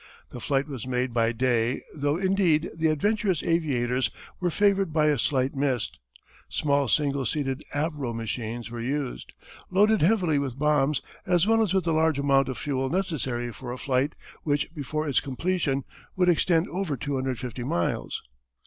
[0.31, 5.19] The flight was made by day though indeed the adventurous aviators were favoured by a
[5.19, 5.99] slight mist.
[6.49, 9.31] Small single seated "avro" machines were used,
[9.69, 13.71] loaded heavily with bombs as well as with the large amount of fuel necessary for
[13.71, 15.83] a flight which before its completion
[16.15, 18.23] would extend over 250 miles.